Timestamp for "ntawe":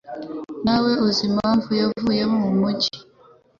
0.63-0.91